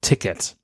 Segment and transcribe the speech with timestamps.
[0.00, 0.56] Ticket.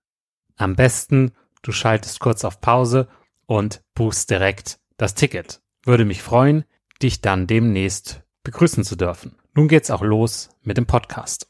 [0.56, 3.08] Am besten, du schaltest kurz auf Pause
[3.46, 5.60] und buchst direkt das Ticket.
[5.84, 6.64] Würde mich freuen,
[7.02, 9.36] dich dann demnächst begrüßen zu dürfen.
[9.54, 11.48] Nun geht's auch los mit dem Podcast.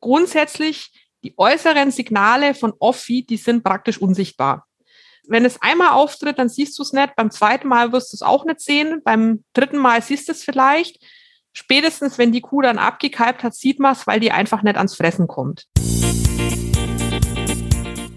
[0.00, 0.92] Grundsätzlich,
[1.24, 4.68] die äußeren Signale von Offi, die sind praktisch unsichtbar.
[5.26, 7.16] Wenn es einmal auftritt, dann siehst du es nicht.
[7.16, 9.02] Beim zweiten Mal wirst du es auch nicht sehen.
[9.04, 11.04] Beim dritten Mal siehst du es vielleicht.
[11.52, 14.94] Spätestens, wenn die Kuh dann abgekalbt hat, sieht man es, weil die einfach nicht ans
[14.94, 15.66] Fressen kommt.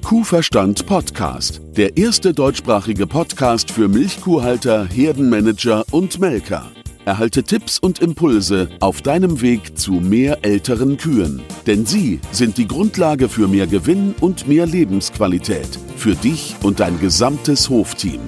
[0.03, 1.62] Kuhverstand Podcast.
[1.75, 6.72] Der erste deutschsprachige Podcast für Milchkuhhalter, Herdenmanager und Melker.
[7.06, 11.41] Erhalte Tipps und Impulse auf deinem Weg zu mehr älteren Kühen.
[11.68, 15.78] Denn sie sind die Grundlage für mehr Gewinn und mehr Lebensqualität.
[15.97, 18.22] Für dich und dein gesamtes Hofteam.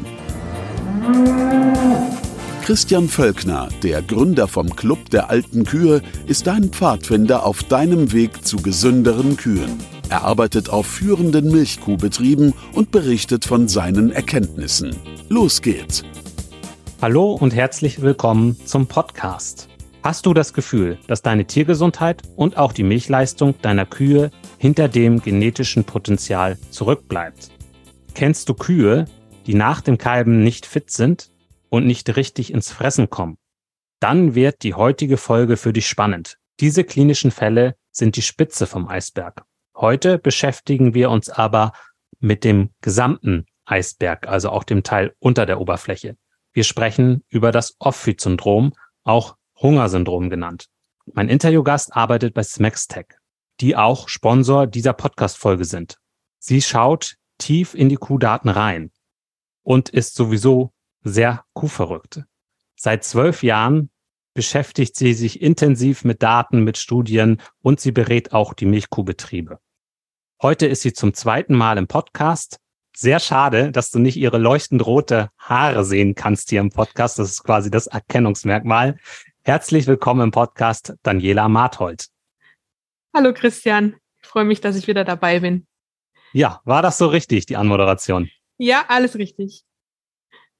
[2.68, 8.46] Christian Völkner, der Gründer vom Club der alten Kühe, ist dein Pfadfinder auf deinem Weg
[8.46, 9.78] zu gesünderen Kühen.
[10.10, 14.94] Er arbeitet auf führenden Milchkuhbetrieben und berichtet von seinen Erkenntnissen.
[15.30, 16.04] Los geht's!
[17.02, 19.70] Hallo und herzlich willkommen zum Podcast.
[20.04, 25.22] Hast du das Gefühl, dass deine Tiergesundheit und auch die Milchleistung deiner Kühe hinter dem
[25.22, 27.50] genetischen Potenzial zurückbleibt?
[28.14, 29.06] Kennst du Kühe,
[29.46, 31.30] die nach dem Kalben nicht fit sind
[31.70, 33.38] und nicht richtig ins Fressen kommen,
[34.00, 36.38] dann wird die heutige Folge für dich spannend.
[36.60, 39.44] Diese klinischen Fälle sind die Spitze vom Eisberg.
[39.76, 41.74] Heute beschäftigen wir uns aber
[42.20, 46.18] mit dem gesamten Eisberg, also auch dem Teil unter der Oberfläche.
[46.54, 48.74] Wir sprechen über das Off-Feed-Syndrom,
[49.04, 50.68] auch Hungersyndrom genannt.
[51.14, 53.08] Mein Interviewgast arbeitet bei Smextech,
[53.60, 55.98] die auch Sponsor dieser Podcast-Folge sind.
[56.40, 58.92] Sie schaut tief in die Kuhdaten rein
[59.64, 60.72] und ist sowieso
[61.08, 62.24] sehr kuhverrückt.
[62.76, 63.90] Seit zwölf Jahren
[64.34, 69.60] beschäftigt sie sich intensiv mit Daten, mit Studien und sie berät auch die Milchkuhbetriebe.
[70.42, 72.60] Heute ist sie zum zweiten Mal im Podcast.
[72.96, 77.18] Sehr schade, dass du nicht ihre leuchtend rote Haare sehen kannst hier im Podcast.
[77.18, 78.98] Das ist quasi das Erkennungsmerkmal.
[79.44, 82.08] Herzlich willkommen im Podcast, Daniela Marthold.
[83.16, 85.66] Hallo Christian, ich freue mich, dass ich wieder dabei bin.
[86.34, 88.30] Ja, war das so richtig, die Anmoderation?
[88.58, 89.67] Ja, alles richtig.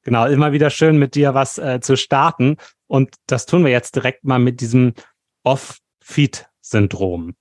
[0.08, 2.56] Genau, immer wieder schön mit dir was äh, zu starten.
[2.88, 4.94] Und das tun wir jetzt direkt mal mit diesem
[5.44, 7.36] Off-Feed-Syndrom.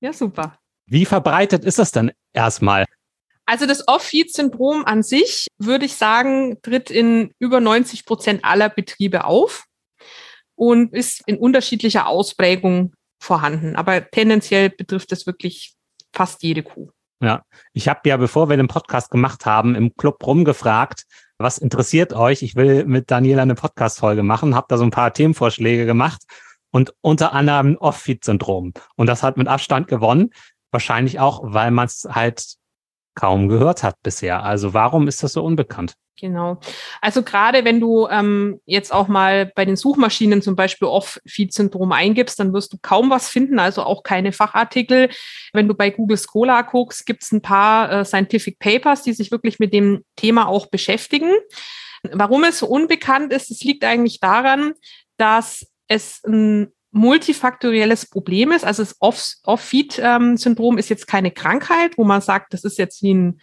[0.00, 0.58] Ja, super.
[0.86, 2.86] Wie verbreitet ist das denn erstmal?
[3.44, 9.26] Also das Off-Feed-Syndrom an sich, würde ich sagen, tritt in über 90 Prozent aller Betriebe
[9.26, 9.66] auf
[10.54, 13.76] und ist in unterschiedlicher Ausprägung vorhanden.
[13.76, 15.74] Aber tendenziell betrifft es wirklich
[16.14, 16.90] fast jede Kuh.
[17.22, 21.04] Ja, ich habe ja, bevor wir den Podcast gemacht haben, im Club rumgefragt,
[21.42, 22.42] was interessiert euch?
[22.42, 26.22] Ich will mit Daniela eine Podcast-Folge machen, habe da so ein paar Themenvorschläge gemacht
[26.70, 28.72] und unter anderem Off-Feed-Syndrom.
[28.96, 30.30] Und das hat mit Abstand gewonnen.
[30.70, 32.56] Wahrscheinlich auch, weil man es halt
[33.14, 34.42] kaum gehört hat bisher.
[34.42, 35.94] Also warum ist das so unbekannt?
[36.20, 36.60] Genau.
[37.00, 42.38] Also gerade wenn du ähm, jetzt auch mal bei den Suchmaschinen zum Beispiel Off-Feed-Syndrom eingibst,
[42.38, 45.08] dann wirst du kaum was finden, also auch keine Fachartikel.
[45.52, 49.30] Wenn du bei Google Scholar guckst, gibt es ein paar äh, Scientific Papers, die sich
[49.32, 51.32] wirklich mit dem Thema auch beschäftigen.
[52.12, 54.74] Warum es so unbekannt ist, es liegt eigentlich daran,
[55.16, 58.64] dass es ein multifaktorielles Problem ist.
[58.64, 63.40] Also das Off-Feed-Syndrom ist jetzt keine Krankheit, wo man sagt, das ist jetzt wie ein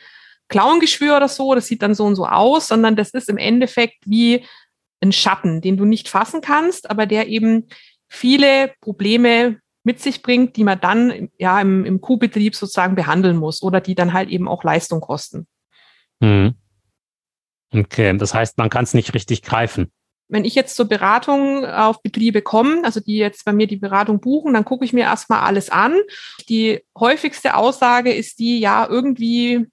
[0.48, 3.98] Klauengeschwür oder so, das sieht dann so und so aus, sondern das ist im Endeffekt
[4.06, 4.46] wie
[5.02, 7.68] ein Schatten, den du nicht fassen kannst, aber der eben
[8.08, 13.62] viele Probleme mit sich bringt, die man dann ja im, im Kuhbetrieb sozusagen behandeln muss
[13.62, 15.48] oder die dann halt eben auch Leistung kosten.
[16.22, 16.54] Hm.
[17.72, 19.92] Okay, das heißt, man kann es nicht richtig greifen
[20.30, 24.22] wenn ich jetzt zur Beratung auf Betriebe komme, also die jetzt bei mir die Beratung
[24.22, 25.96] buchen, dann gucke ich mir erstmal alles an.
[26.48, 29.68] Die häufigste Aussage ist die, ja, irgendwie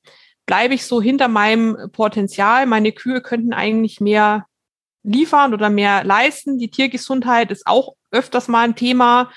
[0.47, 2.65] bleibe ich so hinter meinem Potenzial.
[2.67, 4.47] Meine Kühe könnten eigentlich mehr
[5.03, 6.59] liefern oder mehr leisten.
[6.59, 9.31] Die Tiergesundheit ist auch öfters mal ein Thema.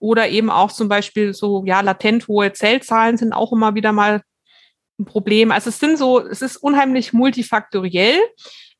[0.00, 4.22] Oder eben auch zum Beispiel so, ja, latent hohe Zellzahlen sind auch immer wieder mal
[5.00, 5.50] ein Problem.
[5.50, 8.20] Also es sind so, es ist unheimlich multifaktoriell.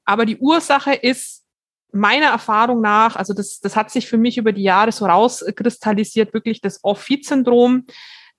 [0.04, 1.44] Aber die Ursache ist
[1.92, 6.34] meiner Erfahrung nach, also das, das hat sich für mich über die Jahre so rauskristallisiert,
[6.34, 7.86] wirklich das Off-Feed-Syndrom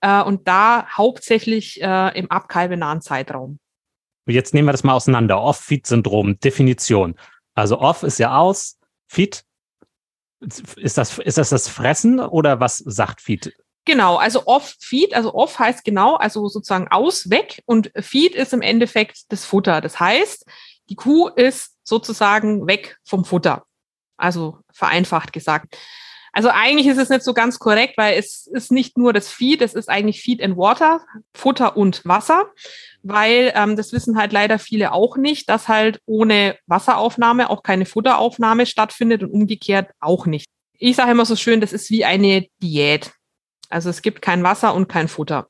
[0.01, 3.59] äh, und da hauptsächlich äh, im abkalbenahen Zeitraum.
[4.27, 5.41] Jetzt nehmen wir das mal auseinander.
[5.41, 7.15] Off-Feed-Syndrom, Definition.
[7.55, 9.43] Also Off ist ja aus, Feed,
[10.77, 13.53] ist das, ist das das Fressen oder was sagt Feed?
[13.85, 18.61] Genau, also Off-Feed, also Off heißt genau, also sozusagen aus, weg und Feed ist im
[18.61, 19.81] Endeffekt das Futter.
[19.81, 20.45] Das heißt,
[20.89, 23.65] die Kuh ist sozusagen weg vom Futter.
[24.17, 25.77] Also vereinfacht gesagt.
[26.31, 29.61] Also eigentlich ist es nicht so ganz korrekt, weil es ist nicht nur das Feed,
[29.61, 31.01] es ist eigentlich Feed and Water,
[31.33, 32.45] Futter und Wasser,
[33.01, 37.85] weil ähm, das wissen halt leider viele auch nicht, dass halt ohne Wasseraufnahme auch keine
[37.85, 40.45] Futteraufnahme stattfindet und umgekehrt auch nicht.
[40.77, 43.11] Ich sage immer so schön, das ist wie eine Diät.
[43.69, 45.47] Also es gibt kein Wasser und kein Futter.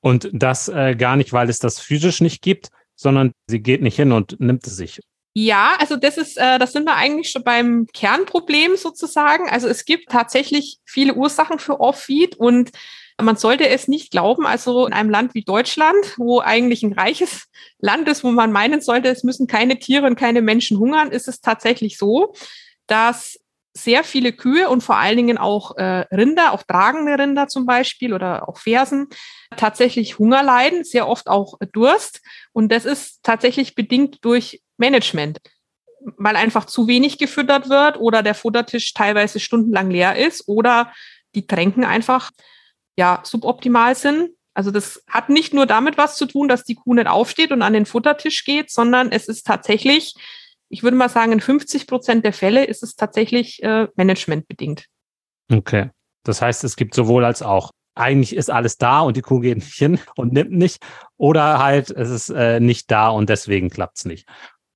[0.00, 3.96] Und das äh, gar nicht, weil es das physisch nicht gibt, sondern sie geht nicht
[3.96, 5.00] hin und nimmt es sich.
[5.32, 9.48] Ja, also das ist, äh, das sind wir eigentlich schon beim Kernproblem sozusagen.
[9.48, 12.70] Also es gibt tatsächlich viele Ursachen für Off-Feed und
[13.22, 17.46] man sollte es nicht glauben, also in einem Land wie Deutschland, wo eigentlich ein reiches
[17.78, 21.28] Land ist, wo man meinen sollte, es müssen keine Tiere und keine Menschen hungern, ist
[21.28, 22.32] es tatsächlich so,
[22.86, 23.38] dass
[23.72, 28.12] sehr viele Kühe und vor allen Dingen auch äh, Rinder, auch tragende Rinder zum Beispiel
[28.12, 29.06] oder auch Fersen,
[29.56, 32.20] tatsächlich Hunger leiden, sehr oft auch Durst.
[32.52, 35.38] Und das ist tatsächlich bedingt durch Management,
[36.16, 40.92] weil einfach zu wenig gefüttert wird oder der Futtertisch teilweise stundenlang leer ist oder
[41.34, 42.30] die Tränken einfach
[42.96, 44.30] ja suboptimal sind.
[44.54, 47.62] Also das hat nicht nur damit was zu tun, dass die Kuh nicht aufsteht und
[47.62, 50.14] an den Futtertisch geht, sondern es ist tatsächlich
[50.70, 54.86] ich würde mal sagen, in 50 Prozent der Fälle ist es tatsächlich äh, managementbedingt.
[55.52, 55.90] Okay.
[56.24, 57.72] Das heißt, es gibt sowohl als auch.
[57.96, 60.82] Eigentlich ist alles da und die Kuh geht nicht hin und nimmt nicht.
[61.16, 64.28] Oder halt, es ist äh, nicht da und deswegen klappt es nicht.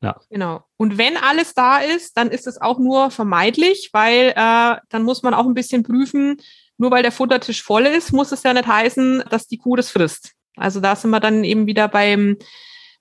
[0.04, 0.20] Ja.
[0.28, 0.62] Genau.
[0.76, 5.22] Und wenn alles da ist, dann ist es auch nur vermeidlich, weil äh, dann muss
[5.22, 6.36] man auch ein bisschen prüfen,
[6.76, 9.90] nur weil der Futtertisch voll ist, muss es ja nicht heißen, dass die Kuh das
[9.90, 10.32] frisst.
[10.56, 12.36] Also da sind wir dann eben wieder beim,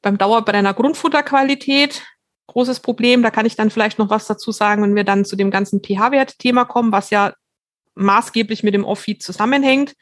[0.01, 2.01] beim Dauerbrenner Grundfutterqualität
[2.47, 3.21] großes Problem.
[3.21, 5.81] Da kann ich dann vielleicht noch was dazu sagen, wenn wir dann zu dem ganzen
[5.81, 7.33] pH-Wert-Thema kommen, was ja
[7.95, 9.93] maßgeblich mit dem Off-Feed zusammenhängt.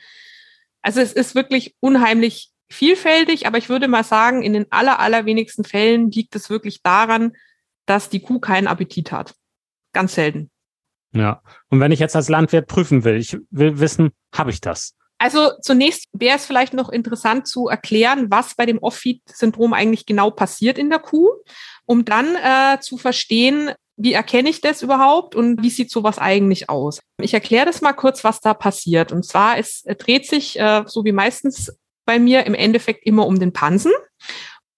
[0.82, 5.64] Also es ist wirklich unheimlich vielfältig, aber ich würde mal sagen, in den aller, allerwenigsten
[5.64, 7.34] Fällen liegt es wirklich daran,
[7.86, 9.34] dass die Kuh keinen Appetit hat.
[9.94, 10.50] Ganz selten.
[11.14, 11.42] Ja.
[11.70, 14.96] Und wenn ich jetzt als Landwirt prüfen will, ich will wissen, habe ich das?
[15.18, 20.32] Also zunächst wäre es vielleicht noch interessant zu erklären, was bei dem Off-Feed-Syndrom eigentlich genau
[20.32, 21.30] passiert in der Kuh
[21.92, 26.70] um dann äh, zu verstehen, wie erkenne ich das überhaupt und wie sieht sowas eigentlich
[26.70, 27.02] aus?
[27.20, 29.12] Ich erkläre das mal kurz, was da passiert.
[29.12, 33.40] Und zwar, es dreht sich, äh, so wie meistens bei mir, im Endeffekt immer um
[33.40, 33.92] den Pansen.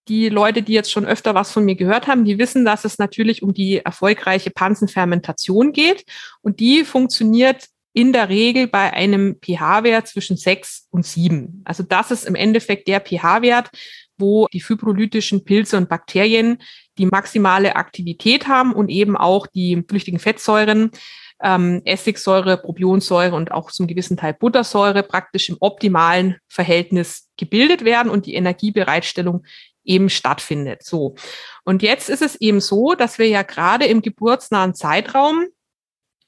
[0.10, 2.98] Die Leute, die jetzt schon öfter was von mir gehört haben, die wissen, dass es
[2.98, 6.04] natürlich um die erfolgreiche Pansenfermentation geht.
[6.42, 11.62] Und die funktioniert in der Regel bei einem pH-Wert zwischen sechs und sieben.
[11.64, 13.70] Also das ist im Endeffekt der pH-Wert,
[14.18, 16.58] wo die fibrolytischen Pilze und Bakterien
[16.98, 20.92] die maximale Aktivität haben und eben auch die flüchtigen Fettsäuren,
[21.42, 28.12] ähm, Essigsäure, Probionsäure und auch zum gewissen Teil Buttersäure praktisch im optimalen Verhältnis gebildet werden
[28.12, 29.46] und die Energiebereitstellung
[29.84, 30.84] eben stattfindet.
[30.84, 31.16] So.
[31.64, 35.46] Und jetzt ist es eben so, dass wir ja gerade im geburtsnahen Zeitraum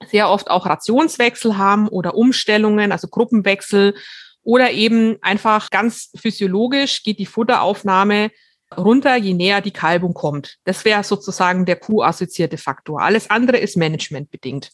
[0.08, 3.96] sehr oft auch Rationswechsel haben oder Umstellungen, also Gruppenwechsel
[4.44, 8.30] oder eben einfach ganz physiologisch geht die Futteraufnahme
[8.78, 10.58] runter, je näher die Kalbung kommt.
[10.64, 13.02] Das wäre sozusagen der Q-assoziierte Faktor.
[13.02, 14.72] Alles andere ist managementbedingt.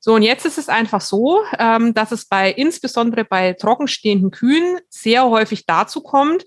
[0.00, 4.78] So, und jetzt ist es einfach so, ähm, dass es bei, insbesondere bei trockenstehenden Kühen
[4.88, 6.44] sehr häufig dazu kommt,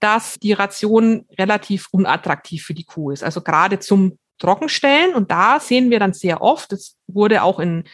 [0.00, 3.22] dass die Ration relativ unattraktiv für die Kuh ist.
[3.22, 5.14] Also gerade zum Trockenstellen.
[5.14, 7.84] Und da sehen wir dann sehr oft, das wurde auch in,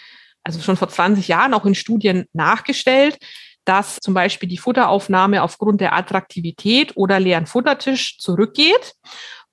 [0.43, 3.19] also schon vor 20 Jahren auch in Studien nachgestellt,
[3.67, 8.95] dass zum Beispiel die Futteraufnahme aufgrund der Attraktivität oder leeren Futtertisch zurückgeht.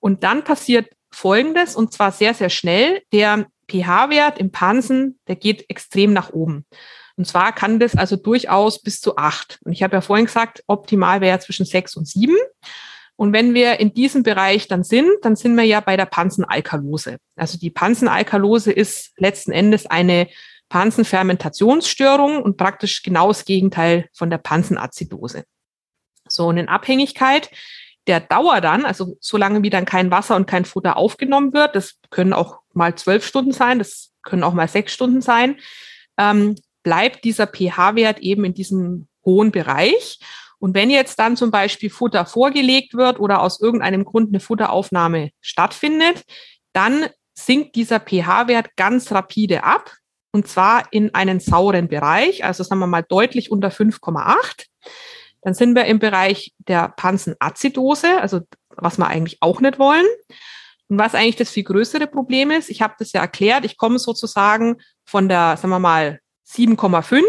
[0.00, 3.02] Und dann passiert Folgendes, und zwar sehr, sehr schnell.
[3.12, 6.64] Der pH-Wert im Pansen, der geht extrem nach oben.
[7.16, 9.58] Und zwar kann das also durchaus bis zu acht.
[9.64, 12.36] Und ich habe ja vorhin gesagt, optimal wäre zwischen sechs und sieben.
[13.16, 17.18] Und wenn wir in diesem Bereich dann sind, dann sind wir ja bei der Pansenalkalose.
[17.36, 20.28] Also die Pansenalkalose ist letzten Endes eine
[20.68, 25.44] Pansenfermentationsstörung und praktisch genau das Gegenteil von der Pansenazidose.
[26.28, 27.50] So, und in Abhängigkeit
[28.06, 31.98] der Dauer dann, also solange wie dann kein Wasser und kein Futter aufgenommen wird, das
[32.10, 35.58] können auch mal zwölf Stunden sein, das können auch mal sechs Stunden sein,
[36.18, 40.18] ähm, bleibt dieser pH-Wert eben in diesem hohen Bereich.
[40.58, 45.30] Und wenn jetzt dann zum Beispiel Futter vorgelegt wird oder aus irgendeinem Grund eine Futteraufnahme
[45.40, 46.24] stattfindet,
[46.72, 49.92] dann sinkt dieser pH-Wert ganz rapide ab.
[50.34, 54.66] Und zwar in einen sauren Bereich, also sagen wir mal deutlich unter 5,8.
[55.42, 60.04] Dann sind wir im Bereich der Pansenazidose, also was wir eigentlich auch nicht wollen.
[60.88, 64.00] Und was eigentlich das viel größere Problem ist, ich habe das ja erklärt, ich komme
[64.00, 67.22] sozusagen von der, sagen wir mal, 7,5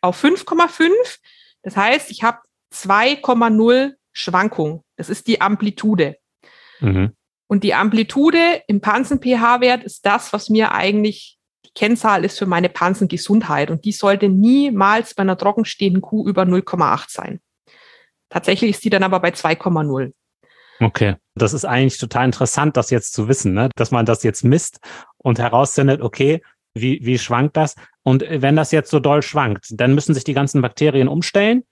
[0.00, 0.92] auf 5,5.
[1.64, 2.38] Das heißt, ich habe
[2.72, 4.84] 2,0 Schwankung.
[4.94, 6.18] Das ist die Amplitude.
[6.78, 7.16] Mhm.
[7.48, 11.36] Und die Amplitude im Pansen-pH-Wert ist das, was mir eigentlich
[11.74, 13.70] Kennzahl ist für meine Pansengesundheit.
[13.70, 17.40] Und die sollte niemals bei einer trockenstehenden Kuh über 0,8 sein.
[18.28, 20.12] Tatsächlich ist die dann aber bei 2,0.
[20.80, 23.70] Okay, das ist eigentlich total interessant, das jetzt zu wissen, ne?
[23.76, 24.80] dass man das jetzt misst
[25.18, 26.42] und herausfindet, okay,
[26.74, 27.76] wie, wie schwankt das?
[28.02, 31.62] Und wenn das jetzt so doll schwankt, dann müssen sich die ganzen Bakterien umstellen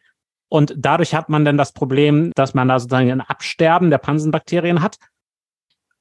[0.52, 4.82] und dadurch hat man dann das Problem, dass man da sozusagen ein Absterben der Pansenbakterien
[4.82, 4.96] hat.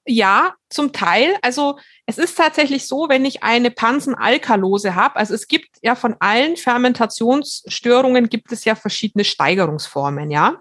[0.05, 1.35] Ja, zum Teil.
[1.43, 1.77] Also
[2.07, 6.57] es ist tatsächlich so, wenn ich eine Pansenalkalose habe, also es gibt ja von allen
[6.57, 10.57] Fermentationsstörungen gibt es ja verschiedene Steigerungsformen, ja.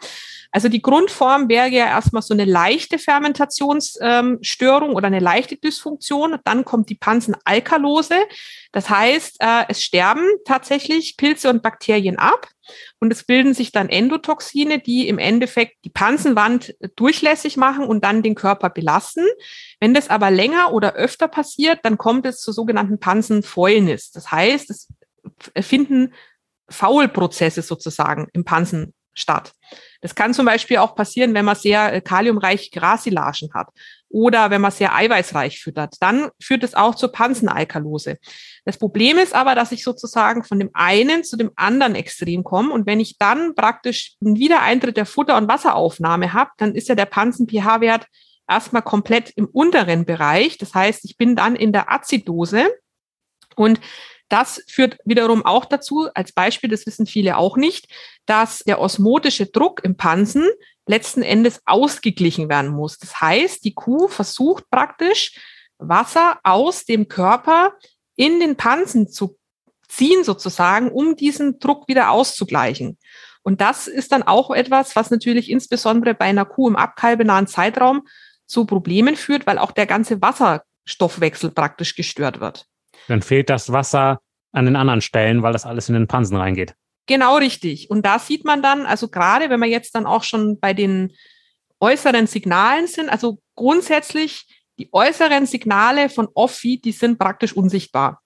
[0.52, 6.38] Also die Grundform wäre ja erstmal so eine leichte Fermentationsstörung ähm, oder eine leichte Dysfunktion.
[6.44, 8.16] Dann kommt die Pansenalkalose.
[8.72, 12.48] Das heißt, äh, es sterben tatsächlich Pilze und Bakterien ab
[12.98, 18.22] und es bilden sich dann Endotoxine, die im Endeffekt die Pansenwand durchlässig machen und dann
[18.22, 19.26] den Körper belasten.
[19.80, 24.10] Wenn das aber länger oder öfter passiert, dann kommt es zur sogenannten Pansenfäulnis.
[24.10, 24.88] Das heißt, es
[25.60, 26.14] finden
[26.68, 29.52] Faulprozesse sozusagen im Pansen statt.
[30.00, 33.68] Das kann zum Beispiel auch passieren, wenn man sehr äh, kaliumreiche Grassilagen hat
[34.08, 35.96] oder wenn man sehr eiweißreich füttert.
[36.00, 38.18] Dann führt es auch zur Pansenalkalose.
[38.64, 42.72] Das Problem ist aber, dass ich sozusagen von dem einen zu dem anderen Extrem komme.
[42.72, 46.94] Und wenn ich dann praktisch einen Wiedereintritt der Futter- und Wasseraufnahme habe, dann ist ja
[46.94, 48.06] der Pansen-pH-Wert
[48.48, 50.58] erstmal komplett im unteren Bereich.
[50.58, 52.68] Das heißt, ich bin dann in der Azidose.
[53.54, 53.80] Und
[54.32, 57.88] das führt wiederum auch dazu, als Beispiel, das wissen viele auch nicht,
[58.26, 60.48] dass der osmotische Druck im Pansen
[60.86, 62.98] letzten Endes ausgeglichen werden muss.
[62.98, 65.38] Das heißt, die Kuh versucht praktisch
[65.78, 67.74] Wasser aus dem Körper
[68.16, 69.38] in den Pansen zu
[69.88, 72.98] ziehen sozusagen, um diesen Druck wieder auszugleichen.
[73.42, 78.06] Und das ist dann auch etwas, was natürlich insbesondere bei einer Kuh im abkalbenahen Zeitraum
[78.46, 82.66] zu Problemen führt, weil auch der ganze Wasserstoffwechsel praktisch gestört wird.
[83.08, 84.20] Dann fehlt das Wasser
[84.52, 86.74] an den anderen Stellen, weil das alles in den Pansen reingeht.
[87.06, 87.90] Genau richtig.
[87.90, 91.12] Und da sieht man dann, also gerade wenn wir jetzt dann auch schon bei den
[91.80, 94.46] äußeren Signalen sind, also grundsätzlich
[94.78, 98.22] die äußeren Signale von Offi, die sind praktisch unsichtbar.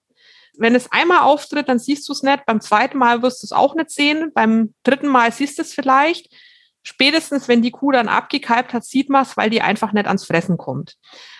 [0.57, 2.45] Wenn es einmal auftritt, dann siehst du es nicht.
[2.45, 4.31] Beim zweiten Mal wirst du es auch nicht sehen.
[4.33, 6.33] Beim dritten Mal siehst du es vielleicht.
[6.81, 10.25] Spätestens, wenn die Kuh dann abgekalbt hat, sieht man es, weil die einfach nicht ans
[10.25, 10.95] Fressen kommt.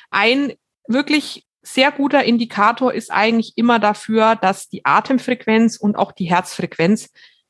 [0.10, 0.54] Ein
[0.88, 7.10] wirklich sehr guter Indikator ist eigentlich immer dafür, dass die Atemfrequenz und auch die Herzfrequenz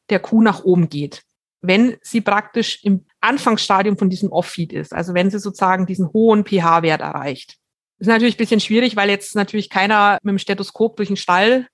[0.10, 1.24] der Kuh nach oben geht.
[1.67, 6.45] wenn sie praktisch im Anfangsstadium von diesem Off-Feed ist, also wenn sie sozusagen diesen hohen
[6.45, 7.57] pH-Wert erreicht.
[7.98, 11.17] Das ist natürlich ein bisschen schwierig, weil jetzt natürlich keiner mit dem Stethoskop durch den
[11.17, 11.67] Stall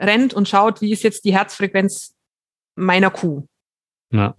[0.00, 2.14] rennt und schaut, wie ist jetzt die Herzfrequenz
[2.74, 3.46] meiner Kuh.
[4.12, 4.34] Ja.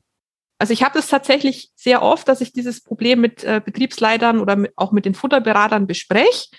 [0.59, 4.55] Also ich habe das tatsächlich sehr oft, dass ich dieses Problem mit äh, Betriebsleitern oder
[4.55, 6.49] mit, auch mit den Futterberatern bespreche.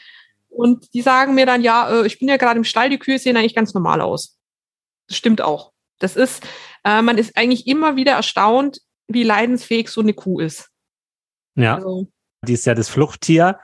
[0.49, 3.19] Und die sagen mir dann, ja, äh, ich bin ja gerade im Stall, die Kühe
[3.19, 4.38] sehen eigentlich ganz normal aus.
[5.07, 5.73] Das stimmt auch.
[5.99, 6.47] Das ist,
[6.85, 10.71] äh, man ist eigentlich immer wieder erstaunt, wie leidensfähig so eine Kuh ist.
[11.55, 11.76] Ja.
[11.76, 12.09] Also,
[12.47, 13.59] die ist ja das Fluchttier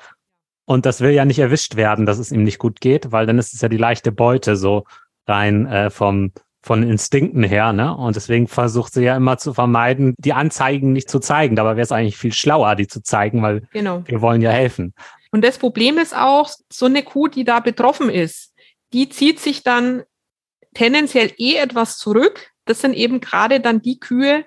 [0.64, 3.38] und das will ja nicht erwischt werden, dass es ihm nicht gut geht, weil dann
[3.38, 4.84] ist es ja die leichte Beute so
[5.26, 6.32] rein äh, vom
[6.64, 7.94] von Instinkten her, ne?
[7.94, 11.56] Und deswegen versucht sie ja immer zu vermeiden, die Anzeigen nicht zu zeigen.
[11.56, 14.02] Dabei wäre es eigentlich viel schlauer, die zu zeigen, weil genau.
[14.06, 14.94] wir wollen ja helfen.
[15.34, 18.54] Und das Problem ist auch, so eine Kuh, die da betroffen ist,
[18.92, 20.04] die zieht sich dann
[20.74, 22.52] tendenziell eh etwas zurück.
[22.66, 24.44] Das sind eben gerade dann die Kühe,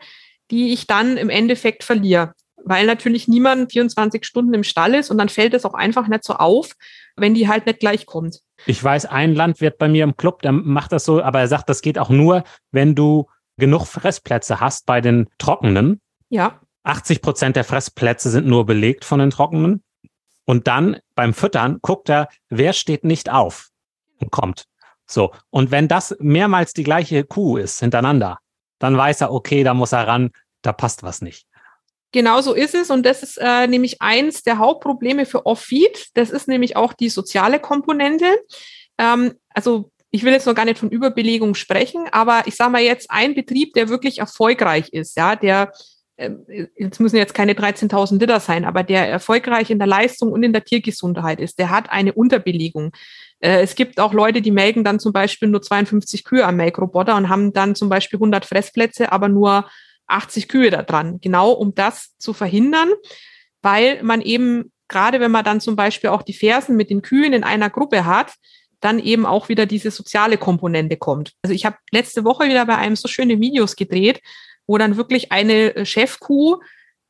[0.49, 2.35] die ich dann im Endeffekt verliere.
[2.63, 6.23] Weil natürlich niemand 24 Stunden im Stall ist und dann fällt es auch einfach nicht
[6.23, 6.71] so auf,
[7.17, 8.39] wenn die halt nicht gleich kommt.
[8.65, 11.67] Ich weiß, ein Landwirt bei mir im Club, der macht das so, aber er sagt,
[11.67, 13.27] das geht auch nur, wenn du
[13.57, 15.99] genug Fressplätze hast bei den Trockenen.
[16.29, 16.61] Ja.
[16.83, 19.83] 80 Prozent der Fressplätze sind nur belegt von den Trockenen.
[20.47, 23.67] Und dann beim Füttern guckt er, wer steht nicht auf
[24.19, 24.63] und kommt.
[25.05, 25.33] So.
[25.49, 28.39] Und wenn das mehrmals die gleiche Kuh ist hintereinander,
[28.79, 31.47] dann weiß er, okay, da muss er ran, da passt was nicht.
[32.13, 32.89] Genau so ist es.
[32.89, 36.11] Und das ist äh, nämlich eins der Hauptprobleme für Off-Feed.
[36.13, 38.39] Das ist nämlich auch die soziale Komponente.
[38.97, 42.81] Ähm, also ich will jetzt noch gar nicht von Überbelegung sprechen, aber ich sage mal
[42.81, 45.73] jetzt ein Betrieb, der wirklich erfolgreich ist, ja, der
[46.17, 50.51] jetzt müssen jetzt keine 13.000 Liter sein, aber der erfolgreich in der Leistung und in
[50.51, 52.91] der Tiergesundheit ist, der hat eine Unterbelegung.
[53.39, 57.15] Äh, es gibt auch Leute, die melken dann zum Beispiel nur 52 Kühe am Melkroboter
[57.15, 59.69] und haben dann zum Beispiel 100 Fressplätze, aber nur
[60.07, 61.19] 80 Kühe da dran.
[61.21, 62.89] Genau um das zu verhindern,
[63.61, 67.33] weil man eben, gerade wenn man dann zum Beispiel auch die Fersen mit den Kühen
[67.33, 68.33] in einer Gruppe hat,
[68.79, 71.33] dann eben auch wieder diese soziale Komponente kommt.
[71.41, 74.21] Also ich habe letzte Woche wieder bei einem so schöne Videos gedreht,
[74.67, 76.59] wo dann wirklich eine äh, Chefkuh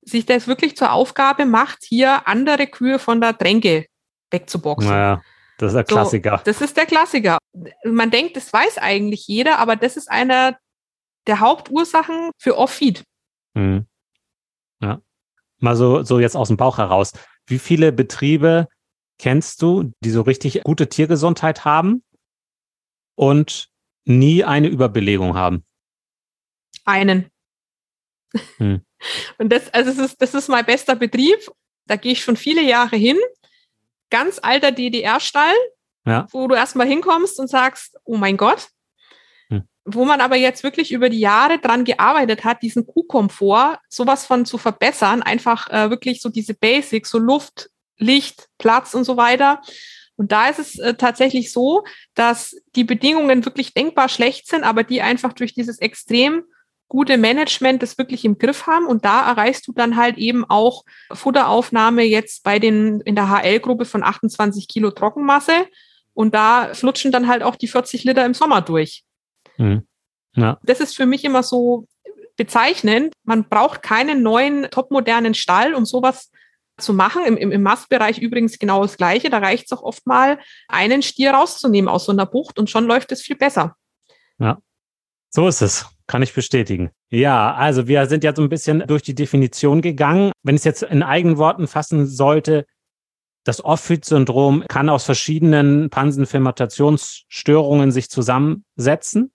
[0.01, 3.87] sich das wirklich zur Aufgabe macht, hier andere Kühe von der Tränke
[4.31, 4.89] wegzuboxen.
[4.89, 5.21] Naja.
[5.57, 6.37] Das ist der Klassiker.
[6.37, 7.39] So, das ist der Klassiker.
[7.83, 10.57] Man denkt, das weiß eigentlich jeder, aber das ist einer
[11.25, 13.03] der Hauptursachen für Off-Feed.
[13.55, 13.87] Mhm.
[14.81, 15.01] Ja.
[15.59, 17.13] Mal so, so jetzt aus dem Bauch heraus.
[17.47, 18.67] Wie viele Betriebe
[19.17, 22.03] kennst du, die so richtig gute Tiergesundheit haben
[23.15, 23.69] und
[24.05, 25.65] nie eine Überbelegung haben?
[26.85, 27.31] Einen.
[28.57, 28.81] Hm.
[29.37, 31.37] Und das, also das ist, das ist mein bester Betrieb.
[31.85, 33.17] Da gehe ich schon viele Jahre hin
[34.09, 35.55] ganz alter DDR-Stall,
[36.05, 36.27] ja.
[36.31, 38.67] wo du erstmal hinkommst und sagst, oh mein Gott.
[39.49, 39.63] Hm.
[39.85, 44.45] Wo man aber jetzt wirklich über die Jahre dran gearbeitet hat, diesen Kuhkomfort sowas von
[44.45, 49.61] zu verbessern, einfach äh, wirklich so diese Basics, so Luft, Licht, Platz und so weiter.
[50.15, 51.83] Und da ist es äh, tatsächlich so,
[52.15, 56.43] dass die Bedingungen wirklich denkbar schlecht sind, aber die einfach durch dieses extrem
[56.87, 58.87] gute Management das wirklich im Griff haben.
[58.87, 63.85] Und da erreichst du dann halt eben auch Futteraufnahme jetzt bei den in der HL-Gruppe
[63.85, 65.67] von 28 Kilo Trockenmasse.
[66.13, 69.03] Und da flutschen dann halt auch die 40 Liter im Sommer durch.
[69.57, 69.87] Mhm.
[70.33, 70.57] Ja.
[70.63, 71.85] Das ist für mich immer so
[72.37, 73.13] bezeichnend.
[73.23, 76.31] Man braucht keinen neuen, topmodernen Stall, um sowas
[76.77, 77.23] zu machen.
[77.25, 79.29] Im, im, im Mastbereich übrigens genau das Gleiche.
[79.29, 82.85] Da reicht es auch oft mal, einen Stier rauszunehmen aus so einer Bucht und schon
[82.85, 83.75] läuft es viel besser.
[84.39, 84.59] Ja,
[85.29, 85.85] so ist es.
[86.07, 86.91] Kann ich bestätigen.
[87.09, 90.31] Ja, also wir sind ja so ein bisschen durch die Definition gegangen.
[90.41, 92.65] Wenn ich es jetzt in eigenen Worten fassen sollte,
[93.43, 99.31] das Off-Fit-Syndrom kann aus verschiedenen Pansenfermentationsstörungen sich zusammensetzen.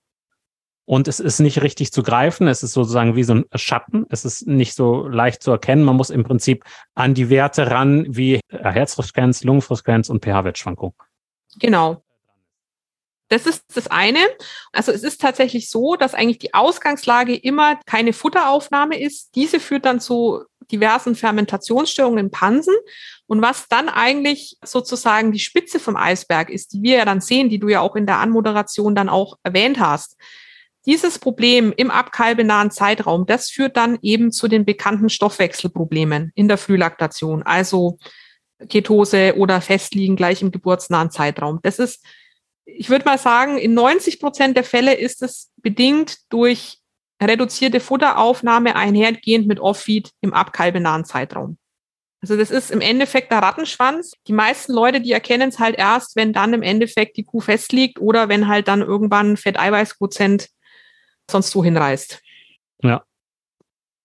[0.84, 2.48] Und es ist nicht richtig zu greifen.
[2.48, 4.04] Es ist sozusagen wie so ein Schatten.
[4.10, 5.84] Es ist nicht so leicht zu erkennen.
[5.84, 10.94] Man muss im Prinzip an die Werte ran wie Herzfrequenz, Lungenfrequenz und pH-Wertschwankung.
[11.58, 12.02] Genau.
[13.32, 14.18] Das ist das eine.
[14.72, 19.34] Also es ist tatsächlich so, dass eigentlich die Ausgangslage immer keine Futteraufnahme ist.
[19.36, 22.74] Diese führt dann zu diversen Fermentationsstörungen in Pansen.
[23.26, 27.48] Und was dann eigentlich sozusagen die Spitze vom Eisberg ist, die wir ja dann sehen,
[27.48, 30.18] die du ja auch in der Anmoderation dann auch erwähnt hast.
[30.84, 36.58] Dieses Problem im abkalbenahen Zeitraum, das führt dann eben zu den bekannten Stoffwechselproblemen in der
[36.58, 37.96] Frühlaktation, also
[38.68, 41.60] Ketose oder Festliegen gleich im geburtsnahen Zeitraum.
[41.62, 42.04] Das ist
[42.76, 46.78] ich würde mal sagen, in 90 Prozent der Fälle ist es bedingt durch
[47.22, 51.58] reduzierte Futteraufnahme einhergehend mit Off-Feed im abkalbenahen Zeitraum.
[52.20, 54.12] Also das ist im Endeffekt der Rattenschwanz.
[54.28, 58.00] Die meisten Leute, die erkennen es halt erst, wenn dann im Endeffekt die Kuh festliegt
[58.00, 60.48] oder wenn halt dann irgendwann Fetteiweißquotient
[61.28, 62.22] sonst wo hinreißt.
[62.82, 63.02] Ja.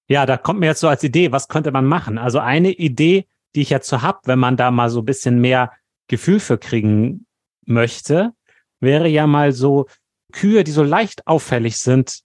[0.09, 2.17] Ja, da kommt mir jetzt so als Idee, was könnte man machen?
[2.17, 5.39] Also eine Idee, die ich jetzt so habe, wenn man da mal so ein bisschen
[5.39, 5.73] mehr
[6.07, 7.27] Gefühl für kriegen
[7.65, 8.33] möchte,
[8.79, 9.87] wäre ja mal so
[10.31, 12.21] Kühe, die so leicht auffällig sind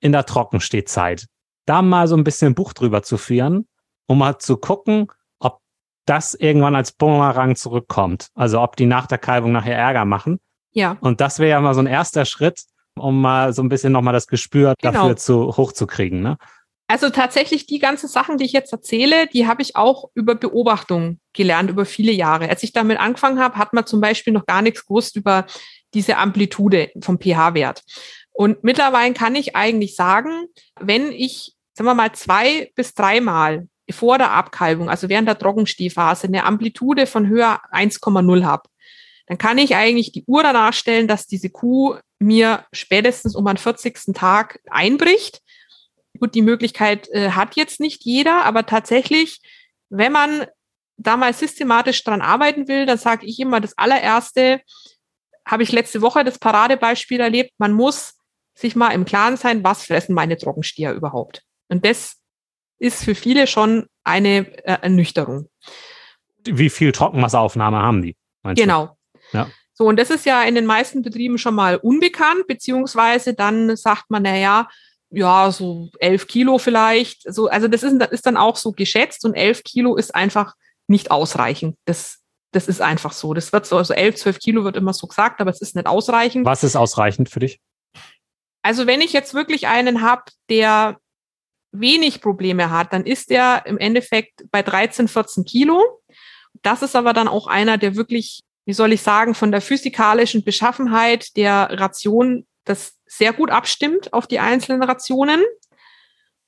[0.00, 1.26] in der Trockenstehzeit.
[1.66, 3.68] Da mal so ein bisschen Buch drüber zu führen,
[4.06, 5.06] um mal zu gucken,
[5.38, 5.60] ob
[6.06, 8.28] das irgendwann als Bumerang zurückkommt.
[8.34, 10.40] Also ob die nach der Kalbung nachher Ärger machen.
[10.72, 10.96] Ja.
[11.00, 12.62] Und das wäre ja mal so ein erster Schritt,
[12.98, 14.92] um mal so ein bisschen nochmal das Gespür Genau.
[14.92, 16.20] dafür zu hochzukriegen.
[16.22, 16.36] Ne?
[16.88, 21.20] Also tatsächlich die ganzen Sachen, die ich jetzt erzähle, die habe ich auch über Beobachtung
[21.32, 22.48] gelernt, über viele Jahre.
[22.48, 25.46] Als ich damit angefangen habe, hat man zum Beispiel noch gar nichts gewusst über
[25.94, 27.82] diese Amplitude vom pH-Wert.
[28.32, 30.46] Und mittlerweile kann ich eigentlich sagen,
[30.80, 36.26] wenn ich, sagen wir mal, zwei bis dreimal vor der Abkalbung, also während der Trockenstehphase,
[36.26, 38.68] eine Amplitude von höher 1,0 habe,
[39.26, 43.56] dann kann ich eigentlich die Uhr danach stellen, dass diese Kuh mir spätestens um den
[43.56, 44.14] 40.
[44.14, 45.40] Tag einbricht.
[46.18, 49.40] Gut, die Möglichkeit äh, hat jetzt nicht jeder, aber tatsächlich,
[49.90, 50.46] wenn man
[50.96, 54.60] da mal systematisch dran arbeiten will, dann sage ich immer, das allererste
[55.46, 58.14] habe ich letzte Woche das Paradebeispiel erlebt, man muss
[58.54, 61.42] sich mal im Klaren sein, was fressen meine Trockensteher überhaupt.
[61.68, 62.16] Und das
[62.78, 65.48] ist für viele schon eine äh, Ernüchterung.
[66.44, 68.16] Wie viel Trockenmasseaufnahme haben die?
[68.42, 68.96] Genau.
[69.32, 69.48] Ja.
[69.74, 74.10] So, und das ist ja in den meisten Betrieben schon mal unbekannt, beziehungsweise dann sagt
[74.10, 74.68] man, na ja,
[75.10, 77.22] ja, so elf Kilo vielleicht.
[77.32, 80.54] So, also das ist, das ist dann auch so geschätzt und elf Kilo ist einfach
[80.88, 81.76] nicht ausreichend.
[81.84, 82.21] Das,
[82.52, 83.34] das ist einfach so.
[83.34, 85.86] Das wird so, also elf, zwölf Kilo wird immer so gesagt, aber es ist nicht
[85.86, 86.46] ausreichend.
[86.46, 87.60] Was ist ausreichend für dich?
[88.62, 90.98] Also wenn ich jetzt wirklich einen habe, der
[91.72, 96.02] wenig Probleme hat, dann ist der im Endeffekt bei 13, 14 Kilo.
[96.62, 100.44] Das ist aber dann auch einer, der wirklich, wie soll ich sagen, von der physikalischen
[100.44, 105.42] Beschaffenheit der Ration das sehr gut abstimmt auf die einzelnen Rationen.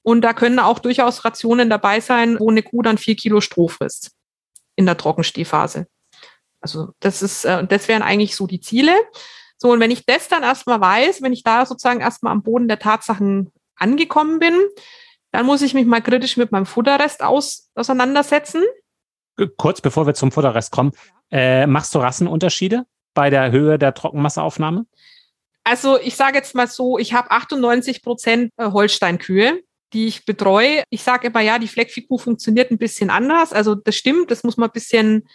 [0.03, 3.69] Und da können auch durchaus Rationen dabei sein, wo eine Kuh dann vier Kilo Stroh
[3.69, 4.13] frisst
[4.77, 5.87] in der Trockenstehphase.
[6.65, 8.95] Also das ist, äh, das wären eigentlich so die Ziele.
[9.59, 12.69] So, und wenn ich das dann erstmal weiß, wenn ich da sozusagen erstmal am Boden
[12.69, 14.59] der Tatsachen angekommen bin,
[15.31, 18.63] dann muss ich mich mal kritisch mit meinem Futterrest aus, auseinandersetzen.
[19.59, 20.93] Kurz bevor wir zum Futterrest kommen,
[21.31, 24.87] äh, machst du Rassenunterschiede bei der Höhe der Trockenmasseaufnahme?
[25.65, 29.61] Also ich sage jetzt mal so, ich habe 98 Prozent äh, Holsteinkühe,
[29.93, 30.83] die ich betreue.
[30.89, 33.53] Ich sage immer, ja, die Fleckviehkuh funktioniert ein bisschen anders.
[33.53, 35.29] Also das stimmt, das muss man ein bisschen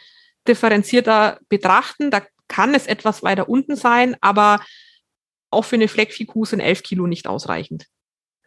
[0.48, 2.12] differenzierter betrachten.
[2.12, 4.60] Da kann es etwas weiter unten sein, aber
[5.52, 7.86] auch für eine Fleckviehkuh sind 11 Kilo nicht ausreichend.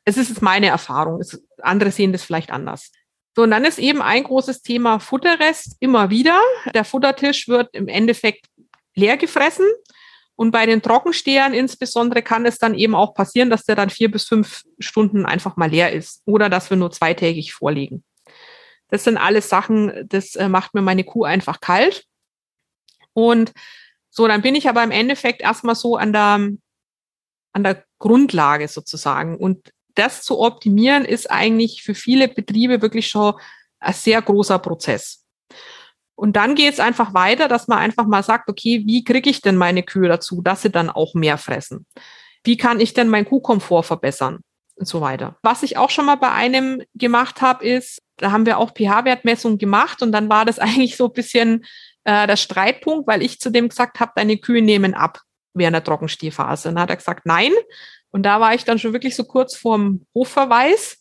[0.04, 1.22] Es ist meine Erfahrung.
[1.60, 2.90] Andere sehen das vielleicht anders.
[3.34, 6.38] So, und dann ist eben ein großes Thema Futterrest immer wieder.
[6.74, 8.46] Der Futtertisch wird im Endeffekt
[8.94, 9.66] leer gefressen.
[10.34, 14.10] Und bei den Trockenstehern insbesondere kann es dann eben auch passieren, dass der dann vier
[14.10, 18.02] bis fünf Stunden einfach mal leer ist oder dass wir nur zweitägig vorlegen.
[18.92, 22.04] Das sind alles Sachen, das äh, macht mir meine Kuh einfach kalt.
[23.14, 23.52] Und
[24.10, 26.50] so, dann bin ich aber im Endeffekt erstmal so an der,
[27.54, 29.38] an der Grundlage sozusagen.
[29.38, 33.32] Und das zu optimieren ist eigentlich für viele Betriebe wirklich schon
[33.80, 35.24] ein sehr großer Prozess.
[36.14, 39.40] Und dann geht es einfach weiter, dass man einfach mal sagt, okay, wie kriege ich
[39.40, 41.86] denn meine Kühe dazu, dass sie dann auch mehr fressen?
[42.44, 44.40] Wie kann ich denn meinen Kuhkomfort verbessern?
[44.74, 45.38] Und so weiter.
[45.42, 49.58] Was ich auch schon mal bei einem gemacht habe, ist, da haben wir auch pH-Wertmessungen
[49.58, 51.64] gemacht und dann war das eigentlich so ein bisschen
[52.04, 55.20] äh, der Streitpunkt, weil ich zu dem gesagt habe, deine Kühe nehmen ab
[55.54, 56.68] während der Trockenstehphase.
[56.68, 57.52] Und dann hat er gesagt, nein.
[58.10, 61.00] Und da war ich dann schon wirklich so kurz vorm Hofverweis.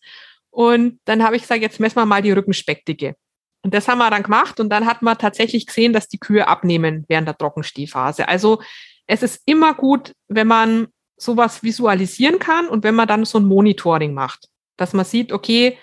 [0.49, 3.15] Und dann habe ich gesagt, jetzt messen wir mal die Rückenspeckdicke.
[3.63, 6.47] Und das haben wir dann gemacht und dann hat man tatsächlich gesehen, dass die Kühe
[6.47, 8.27] abnehmen während der Trockenstehphase.
[8.27, 8.61] Also
[9.05, 13.45] es ist immer gut, wenn man sowas visualisieren kann und wenn man dann so ein
[13.45, 15.77] Monitoring macht, dass man sieht, okay,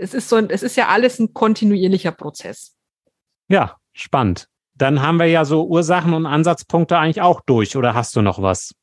[0.00, 2.74] es ist so, ein, es ist ja alles ein kontinuierlicher Prozess.
[3.48, 4.48] Ja, spannend.
[4.74, 7.76] Dann haben wir ja so Ursachen und Ansatzpunkte eigentlich auch durch.
[7.76, 8.74] Oder hast du noch was?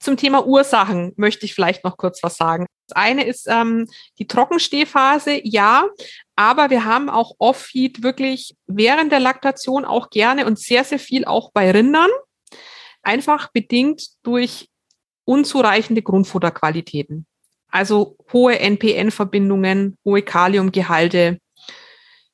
[0.00, 2.66] Zum Thema Ursachen möchte ich vielleicht noch kurz was sagen.
[2.88, 3.86] Das eine ist ähm,
[4.18, 5.86] die Trockenstehphase, ja,
[6.36, 11.24] aber wir haben auch Off-Feed wirklich während der Laktation auch gerne und sehr, sehr viel
[11.24, 12.10] auch bei Rindern.
[13.02, 14.68] Einfach bedingt durch
[15.24, 17.26] unzureichende Grundfutterqualitäten.
[17.74, 21.40] Also hohe NPN-Verbindungen, hohe Kaliumgehalte.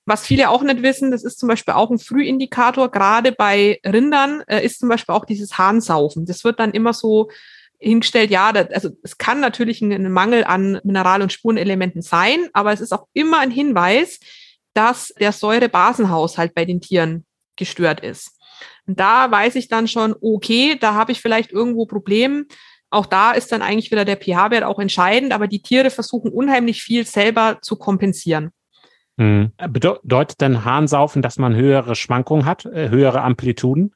[0.05, 4.43] Was viele auch nicht wissen, das ist zum Beispiel auch ein Frühindikator, gerade bei Rindern
[4.49, 6.27] äh, ist zum Beispiel auch dieses Harnsaufen.
[6.27, 7.31] Das wird dann immer so
[7.79, 12.75] hingestellt, ja, das, also es kann natürlich ein, Mangel an Mineral- und Spurenelementen sein, aber
[12.75, 14.21] es ist auch immer ein Hinweis,
[14.75, 17.25] dass der Säurebasenhaushalt bei den Tieren
[17.57, 18.33] gestört ist.
[18.87, 22.47] Und da weiß ich dann schon, okay, da habe ich vielleicht irgendwo Problem,
[22.91, 26.83] Auch da ist dann eigentlich wieder der pH-Wert auch entscheidend, aber die Tiere versuchen unheimlich
[26.83, 28.51] viel selber zu kompensieren.
[29.17, 29.53] Mhm.
[29.69, 33.95] Bedeutet denn Harnsaufen, dass man höhere Schwankungen hat, äh, höhere Amplituden?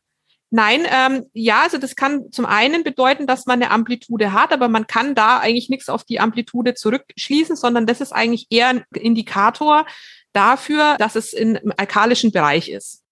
[0.50, 4.68] Nein, ähm, ja, also das kann zum einen bedeuten, dass man eine Amplitude hat, aber
[4.68, 8.84] man kann da eigentlich nichts auf die Amplitude zurückschließen, sondern das ist eigentlich eher ein
[8.94, 9.84] Indikator
[10.32, 13.02] dafür, dass es im alkalischen Bereich ist.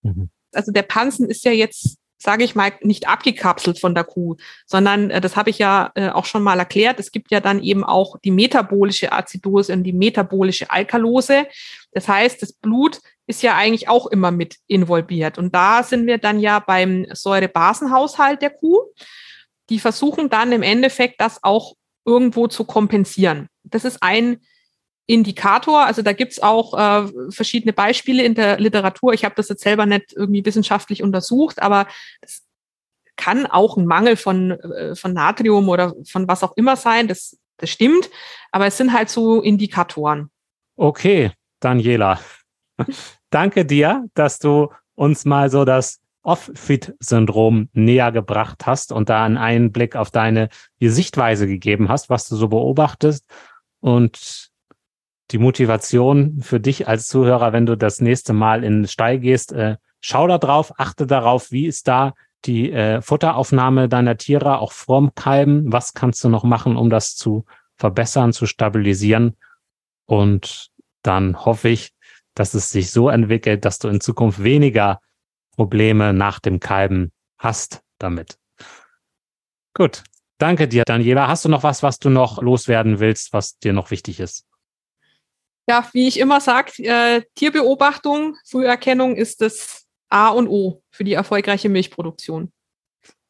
[0.00, 0.30] Mhm.
[0.52, 5.10] Also der Pansen ist ja jetzt sage ich mal, nicht abgekapselt von der Kuh, sondern
[5.10, 6.98] äh, das habe ich ja äh, auch schon mal erklärt.
[6.98, 11.46] Es gibt ja dann eben auch die metabolische Azidose und die metabolische Alkalose.
[11.92, 15.38] Das heißt, das Blut ist ja eigentlich auch immer mit involviert.
[15.38, 18.80] Und da sind wir dann ja beim Säurebasenhaushalt der Kuh.
[19.68, 23.48] Die versuchen dann im Endeffekt das auch irgendwo zu kompensieren.
[23.62, 24.38] Das ist ein
[25.08, 25.86] Indikator.
[25.86, 29.14] Also da gibt's auch äh, verschiedene Beispiele in der Literatur.
[29.14, 31.88] Ich habe das jetzt selber nicht irgendwie wissenschaftlich untersucht, aber
[32.20, 32.42] das
[33.16, 37.08] kann auch ein Mangel von, äh, von Natrium oder von was auch immer sein.
[37.08, 38.10] Das, das stimmt.
[38.52, 40.30] Aber es sind halt so Indikatoren.
[40.76, 42.20] Okay, Daniela.
[43.30, 49.38] Danke dir, dass du uns mal so das Off-Fit-Syndrom näher gebracht hast und da einen
[49.38, 53.24] Einblick auf deine Sichtweise gegeben hast, was du so beobachtest.
[53.80, 54.47] Und
[55.30, 59.52] die Motivation für dich als Zuhörer, wenn du das nächste Mal in den Stall gehst,
[59.52, 62.14] äh, schau da drauf, achte darauf, wie ist da
[62.44, 65.72] die äh, Futteraufnahme deiner Tiere auch vorm Kalben?
[65.72, 67.44] Was kannst du noch machen, um das zu
[67.76, 69.36] verbessern, zu stabilisieren?
[70.06, 70.70] Und
[71.02, 71.92] dann hoffe ich,
[72.34, 75.00] dass es sich so entwickelt, dass du in Zukunft weniger
[75.56, 78.38] Probleme nach dem Kalben hast damit.
[79.74, 80.04] Gut.
[80.38, 81.26] Danke dir, Daniela.
[81.26, 84.46] Hast du noch was, was du noch loswerden willst, was dir noch wichtig ist?
[85.68, 91.12] Ja, wie ich immer sage, äh, Tierbeobachtung, Früherkennung ist das A und O für die
[91.12, 92.50] erfolgreiche Milchproduktion.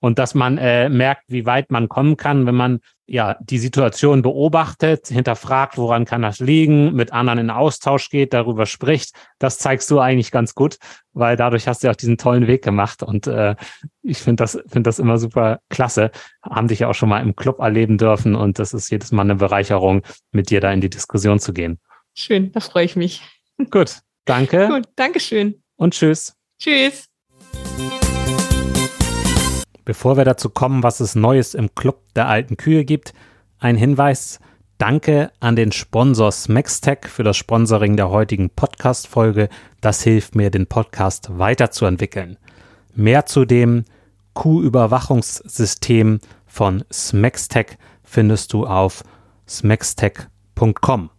[0.01, 4.23] Und dass man äh, merkt, wie weit man kommen kann, wenn man ja die Situation
[4.23, 9.17] beobachtet, hinterfragt, woran kann das liegen, mit anderen in Austausch geht, darüber spricht.
[9.41, 10.79] Das zeigst du eigentlich ganz gut,
[11.15, 13.03] weil dadurch hast du auch diesen tollen Weg gemacht.
[13.03, 13.57] Und äh,
[14.03, 16.13] ich finde das, finde das immer super klasse.
[16.43, 19.23] Haben dich ja auch schon mal im Club erleben dürfen und das ist jedes Mal
[19.23, 21.81] eine Bereicherung, mit dir da in die Diskussion zu gehen.
[22.21, 23.23] Schön, da freue ich mich.
[23.71, 24.67] Gut, danke.
[24.67, 25.63] Gut, Dankeschön.
[25.77, 26.35] Und tschüss.
[26.59, 27.05] Tschüss.
[29.85, 33.13] Bevor wir dazu kommen, was es Neues im Club der alten Kühe gibt,
[33.61, 34.41] ein Hinweis.
[34.79, 39.49] Danke an den Sponsor Smextech für das Sponsoring der heutigen Podcast-Folge.
[39.81, 42.37] Das hilft mir, den Podcast weiterzuentwickeln.
[42.97, 43.85] Mehr zu dem
[44.35, 49.05] Kuhüberwachungssystem von Smextech findest du auf
[49.49, 51.11] smextech.com.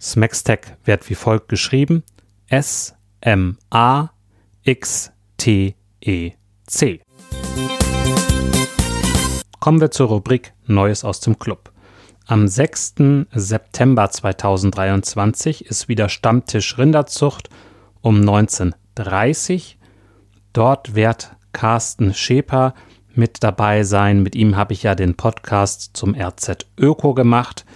[0.00, 2.02] Smextech wird wie folgt geschrieben:
[2.48, 3.00] S-M-A-X-T-E-C.
[9.60, 11.70] Kommen wir zur Rubrik Neues aus dem Club.
[12.26, 12.94] Am 6.
[13.32, 17.50] September 2023 ist wieder Stammtisch Rinderzucht
[18.00, 19.62] um 19.30 Uhr.
[20.54, 22.74] Dort wird Carsten Scheper
[23.14, 24.22] mit dabei sein.
[24.22, 27.66] Mit ihm habe ich ja den Podcast zum RZ Öko gemacht.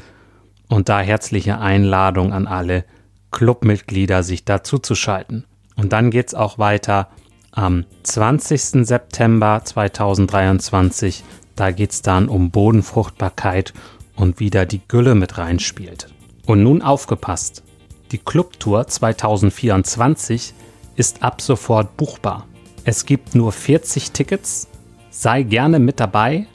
[0.74, 2.84] Und da herzliche Einladung an alle
[3.30, 5.44] Clubmitglieder, sich dazu zu schalten.
[5.76, 7.10] Und dann geht es auch weiter
[7.52, 8.84] am 20.
[8.84, 11.22] September 2023.
[11.54, 13.72] Da geht es dann um Bodenfruchtbarkeit
[14.16, 16.08] und wieder die Gülle mit reinspielt.
[16.44, 17.62] Und nun aufgepasst.
[18.10, 20.54] Die Clubtour 2024
[20.96, 22.48] ist ab sofort buchbar.
[22.82, 24.66] Es gibt nur 40 Tickets.
[25.10, 26.48] Sei gerne mit dabei.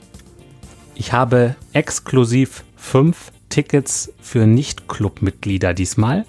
[0.94, 6.24] Ich habe exklusiv fünf Tickets für Nicht-Club-Mitglieder diesmal.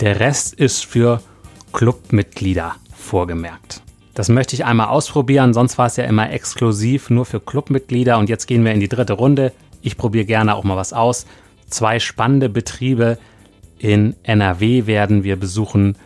[0.00, 1.22] Der Rest ist für
[1.72, 3.82] Clubmitglieder vorgemerkt.
[4.14, 8.28] Das möchte ich einmal ausprobieren, sonst war es ja immer exklusiv nur für Clubmitglieder und
[8.28, 9.54] jetzt gehen wir in die dritte Runde.
[9.80, 11.24] Ich probiere gerne auch mal was aus.
[11.68, 13.16] Zwei spannende Betriebe
[13.78, 15.96] in NRW werden wir besuchen